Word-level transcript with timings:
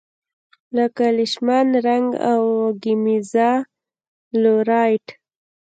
لکه 0.77 1.05
لیشمان 1.17 1.67
رنګ 1.87 2.07
او 2.31 2.41
ګیمزا 2.83 3.51
لو 4.41 4.53
رایټ. 4.69 5.07